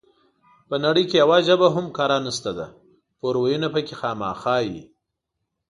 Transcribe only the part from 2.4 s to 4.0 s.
ده پور وييونه پکې